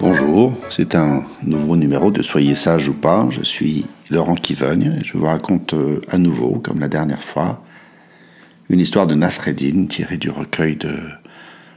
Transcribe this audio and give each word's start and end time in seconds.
Bonjour, 0.00 0.56
c'est 0.70 0.94
un 0.94 1.24
nouveau 1.42 1.74
numéro 1.74 2.12
de 2.12 2.22
Soyez 2.22 2.54
sage 2.54 2.88
ou 2.88 2.94
pas. 2.94 3.26
Je 3.32 3.42
suis 3.42 3.84
Laurent 4.10 4.36
Kivogne 4.36 4.96
et 5.00 5.04
je 5.04 5.18
vous 5.18 5.24
raconte 5.24 5.74
euh, 5.74 6.00
à 6.08 6.18
nouveau, 6.18 6.60
comme 6.62 6.78
la 6.78 6.86
dernière 6.86 7.24
fois, 7.24 7.64
une 8.70 8.78
histoire 8.78 9.08
de 9.08 9.16
Nasreddin 9.16 9.86
tirée 9.86 10.16
du 10.16 10.30
recueil 10.30 10.76
de 10.76 10.94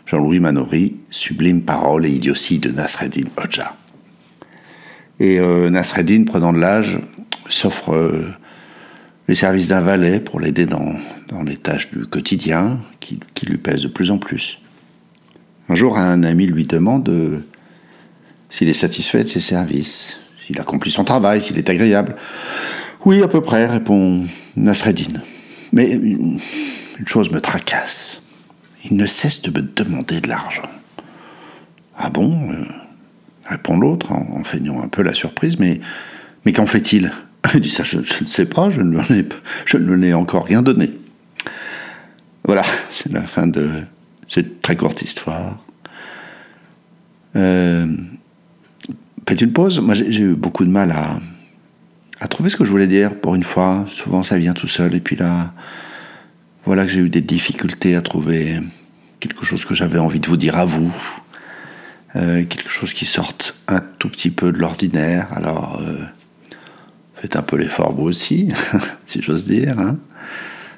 Jean-Louis 0.05 0.39
Manori, 0.39 0.98
Sublime 1.09 1.63
parole 1.63 2.05
et 2.05 2.12
idiotie 2.12 2.59
de 2.59 2.70
Nasreddin 2.70 3.27
Hodja. 3.38 3.76
Et 5.20 5.40
euh, 5.40 5.72
Nasreddin, 5.72 6.23
prenant 6.26 6.53
de 6.53 6.59
l'âge, 6.59 6.99
s'offre 7.49 7.95
euh, 7.95 8.27
les 9.27 9.35
services 9.35 9.70
d'un 9.70 9.81
valet 9.81 10.20
pour 10.20 10.40
l'aider 10.40 10.67
dans, 10.67 10.94
les 11.44 11.58
tâches 11.58 11.90
du 11.90 12.05
quotidien 12.05 12.77
qui, 12.99 13.20
qui, 13.34 13.48
lui 13.48 13.58
pèsent 13.58 13.81
de 13.81 13.88
plus 13.88 14.12
en 14.12 14.20
plus. 14.20 14.59
Un 15.70 15.76
jour, 15.76 15.98
un 15.98 16.22
ami 16.22 16.45
lui 16.45 16.67
demande 16.67 17.09
s'il 18.52 18.70
est 18.70 18.76
satisfait 18.76 19.23
de 19.23 19.30
ses 19.30 19.40
services, 19.40 20.18
s'il 20.46 20.60
accomplit 20.60 20.91
son 20.91 21.04
travail, 21.04 21.41
s'il 21.41 21.58
est 21.58 21.70
agréable. 21.70 22.16
Oui, 23.05 23.24
à 23.24 23.27
peu 23.27 23.41
près, 23.41 23.66
répond 23.66 24.26
Nasreddin. 24.55 25.22
Mais 25.74 25.90
une 25.91 26.40
chose 27.08 27.32
me 27.32 27.41
tracasse. 27.41 28.22
Il 28.86 28.96
ne 28.96 29.05
cesse 29.05 29.41
de 29.41 29.50
me 29.50 29.68
demander 29.76 30.22
de 30.22 30.27
l'argent. 30.27 30.70
Ah 31.98 32.10
bon 32.10 32.52
euh, 32.52 32.66
répond 33.46 33.77
l'autre 33.77 34.12
en, 34.12 34.44
feignant 34.44 34.82
un 34.82 34.88
peu 34.88 35.04
la 35.04 35.13
surprise, 35.13 35.58
mais, 35.60 35.82
qu'en 36.54 36.66
fait-il? 36.66 37.12
Il 37.54 37.60
dit 37.60 37.70
ça, 37.70 37.84
je, 37.84 37.98
ne 37.98 38.27
sais 38.27 38.46
pas, 38.46 38.70
je 38.70 38.82
ne, 38.82 38.99
lui 38.99 39.20
ai, 39.20 39.30
je 39.66 39.77
ne 39.77 39.94
lui 39.94 40.08
ai 40.10 40.13
encore 40.13 40.46
rien 40.46 40.62
donné. 40.62 40.91
Voilà, 42.44 42.63
c'est 42.91 43.12
la 43.12 43.22
fin 43.22 43.48
de 43.48 43.70
cette 44.27 44.62
très 44.62 44.76
courte 44.76 45.02
histoire. 45.02 45.63
Euh, 47.36 47.88
faites 49.27 49.41
une 49.41 49.53
pause. 49.53 49.79
Moi, 49.79 49.93
j'ai 49.93 50.21
eu 50.21 50.35
beaucoup 50.35 50.65
de 50.65 50.70
mal 50.70 50.91
à, 52.20 52.27
trouver 52.27 52.49
ce 52.49 52.55
que 52.55 52.65
je 52.65 52.71
voulais 52.71 52.87
dire 52.87 53.15
pour 53.15 53.35
une 53.35 53.43
fois. 53.43 53.85
Souvent, 53.87 54.23
ça 54.23 54.37
vient 54.37 54.53
tout 54.53 54.67
seul. 54.67 54.93
Et 54.93 54.99
puis 54.99 55.15
là, 55.15 55.53
voilà 56.65 56.85
que 56.85 56.91
j'ai 56.91 56.99
eu 56.99 57.09
des 57.09 57.21
difficultés 57.21 57.95
à 57.95 58.01
trouver 58.01 58.59
quelque 59.19 59.45
chose 59.45 59.65
que 59.65 59.73
j'avais 59.73 59.99
envie 59.99 60.19
de 60.19 60.27
vous 60.27 60.37
dire 60.37 60.57
à 60.57 60.65
vous. 60.65 60.93
Euh, 62.15 62.43
quelque 62.43 62.69
chose 62.69 62.93
qui 62.93 63.05
sorte 63.05 63.55
un 63.67 63.79
tout 63.79 64.09
petit 64.09 64.31
peu 64.31 64.51
de 64.51 64.57
l'ordinaire. 64.57 65.29
Alors, 65.34 65.81
euh, 65.81 65.97
faites 67.16 67.38
un 67.38 67.41
peu 67.41 67.56
l'effort 67.56 67.94
vous 67.94 68.03
aussi, 68.03 68.51
si 69.06 69.22
j'ose 69.22 69.45
dire. 69.45 69.79
Hein. 69.79 69.97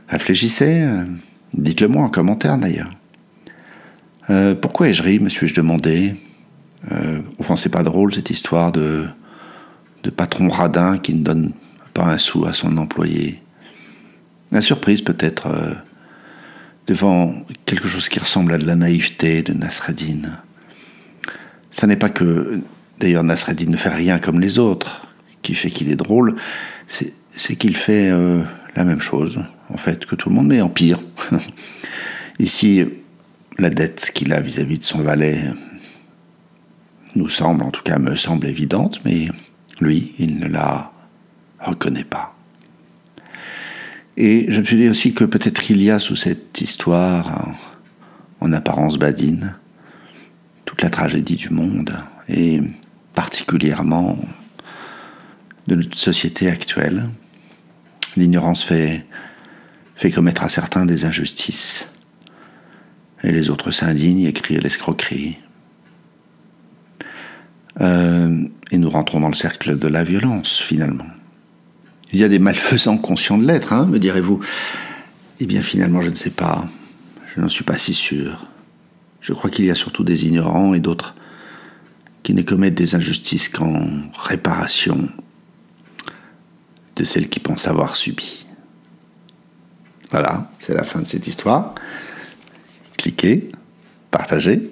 Réfléchissez. 0.07 0.81
Euh, 0.81 1.03
dites-le 1.55 1.87
moi 1.87 2.03
en 2.03 2.09
commentaire 2.09 2.57
d'ailleurs. 2.57 2.91
pourquoi 4.61 4.89
ai-je 4.89 5.03
ri, 5.03 5.19
me 5.19 5.29
suis-je 5.29 5.55
demandé? 5.55 6.15
Euh, 6.91 7.21
enfin, 7.39 7.55
c'est 7.55 7.69
pas 7.69 7.83
drôle 7.83 8.13
cette 8.13 8.29
histoire 8.29 8.71
de, 8.71 9.07
patron 10.15 10.49
radin 10.49 10.97
qui 10.97 11.13
ne 11.13 11.23
donne 11.23 11.51
pas 11.93 12.05
un 12.05 12.17
sou 12.17 12.45
à 12.45 12.53
son 12.53 12.77
employé. 12.77 13.41
La 14.51 14.61
surprise 14.61 15.01
peut-être 15.01 15.47
euh, 15.47 15.73
devant 16.87 17.35
quelque 17.65 17.87
chose 17.87 18.09
qui 18.09 18.19
ressemble 18.19 18.53
à 18.53 18.57
de 18.57 18.65
la 18.65 18.75
naïveté 18.75 19.41
de 19.41 19.53
Nasreddin. 19.53 20.39
Ça 21.71 21.87
n'est 21.87 21.95
pas 21.95 22.09
que, 22.09 22.59
d'ailleurs, 22.99 23.23
Nasreddin 23.23 23.71
ne 23.71 23.77
fait 23.77 23.89
rien 23.89 24.19
comme 24.19 24.39
les 24.39 24.59
autres, 24.59 25.07
qui 25.41 25.55
fait 25.55 25.69
qu'il 25.69 25.89
est 25.89 25.95
drôle, 25.95 26.35
c'est 27.35 27.55
qu'il 27.55 27.75
fait 27.75 28.09
euh, 28.09 28.43
la 28.75 28.83
même 28.83 29.01
chose, 29.01 29.39
en 29.69 29.77
fait, 29.77 30.05
que 30.05 30.15
tout 30.15 30.29
le 30.29 30.35
monde, 30.35 30.47
mais 30.47 30.61
en 30.61 30.69
pire. 30.69 30.99
Ici, 32.39 32.85
la 33.57 33.69
dette 33.69 34.11
qu'il 34.13 34.33
a 34.33 34.41
vis 34.41 34.59
à 34.59 34.63
-vis 34.63 34.79
de 34.79 34.83
son 34.83 35.01
valet 35.01 35.39
nous 37.15 37.29
semble, 37.29 37.63
en 37.63 37.71
tout 37.71 37.83
cas 37.83 37.99
me 37.99 38.15
semble 38.15 38.47
évidente, 38.47 38.99
mais 39.05 39.29
lui, 39.79 40.13
il 40.19 40.39
ne 40.39 40.47
la 40.47 40.91
reconnaît 41.59 42.03
pas. 42.03 42.35
Et 44.17 44.51
je 44.51 44.59
me 44.59 44.65
suis 44.65 44.77
dit 44.77 44.89
aussi 44.89 45.13
que 45.13 45.23
peut-être 45.23 45.71
il 45.71 45.81
y 45.81 45.89
a 45.89 45.99
sous 45.99 46.15
cette 46.15 46.61
histoire, 46.61 47.49
en 48.39 48.53
apparence 48.53 48.97
badine, 48.97 49.55
toute 50.65 50.81
la 50.81 50.89
tragédie 50.89 51.35
du 51.35 51.49
monde, 51.49 51.97
et 52.27 52.61
particulièrement 53.13 54.19
de 55.67 55.75
notre 55.75 55.97
société 55.97 56.49
actuelle. 56.49 57.09
L'ignorance 58.17 58.63
fait, 58.63 59.05
fait 59.95 60.11
commettre 60.11 60.43
à 60.43 60.49
certains 60.49 60.85
des 60.85 61.05
injustices, 61.05 61.85
et 63.23 63.31
les 63.31 63.49
autres 63.49 63.71
s'indignent 63.71 64.25
et 64.25 64.33
crient 64.33 64.59
l'escroquerie, 64.59 65.37
euh, 67.81 68.43
et 68.71 68.77
nous 68.77 68.89
rentrons 68.89 69.19
dans 69.19 69.29
le 69.29 69.35
cercle 69.35 69.77
de 69.77 69.87
la 69.87 70.03
violence, 70.03 70.57
finalement. 70.57 71.07
Il 72.11 72.19
y 72.19 72.23
a 72.23 72.29
des 72.29 72.39
malfaisants 72.39 72.97
conscients 72.97 73.37
de 73.37 73.45
l'être, 73.45 73.73
hein, 73.73 73.85
me 73.85 73.99
direz-vous. 73.99 74.39
Eh 75.39 75.45
bien, 75.45 75.61
finalement, 75.61 76.01
je 76.01 76.09
ne 76.09 76.15
sais 76.15 76.29
pas. 76.29 76.67
Je 77.35 77.41
n'en 77.41 77.49
suis 77.49 77.63
pas 77.63 77.77
si 77.77 77.93
sûr. 77.93 78.47
Je 79.21 79.33
crois 79.33 79.49
qu'il 79.49 79.65
y 79.65 79.71
a 79.71 79.75
surtout 79.75 80.03
des 80.03 80.25
ignorants 80.25 80.73
et 80.73 80.79
d'autres 80.79 81.15
qui 82.21 82.33
ne 82.33 82.41
commettent 82.41 82.75
des 82.75 82.95
injustices 82.95 83.49
qu'en 83.49 83.87
réparation 84.17 85.09
de 86.95 87.03
celles 87.03 87.29
qui 87.29 87.39
pensent 87.39 87.67
avoir 87.67 87.95
subi. 87.95 88.45
Voilà, 90.11 90.51
c'est 90.59 90.75
la 90.75 90.83
fin 90.83 90.99
de 90.99 91.05
cette 91.05 91.27
histoire. 91.27 91.73
Cliquez, 92.97 93.49
partagez. 94.11 94.71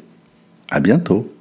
À 0.69 0.79
bientôt. 0.79 1.33